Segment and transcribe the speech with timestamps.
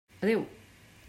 [0.23, 0.41] Adéu.